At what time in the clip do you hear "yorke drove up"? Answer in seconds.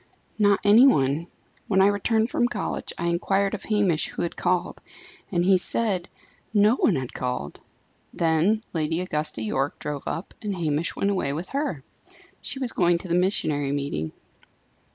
9.43-10.33